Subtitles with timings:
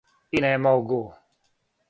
[0.37, 0.99] И не могу!